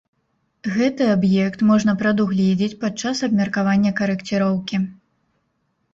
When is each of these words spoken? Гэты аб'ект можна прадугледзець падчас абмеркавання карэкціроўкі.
Гэты 0.77 1.03
аб'ект 1.15 1.59
можна 1.69 1.95
прадугледзець 2.01 2.79
падчас 2.85 3.17
абмеркавання 3.27 3.91
карэкціроўкі. 4.03 4.77